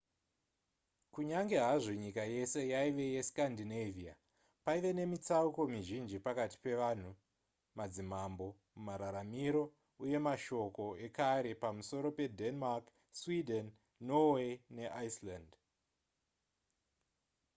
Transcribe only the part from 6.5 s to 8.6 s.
pevanhu madzimambo